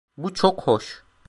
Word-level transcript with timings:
Bu 0.17 0.33
çok 0.33 0.61
hoş. 0.67 1.03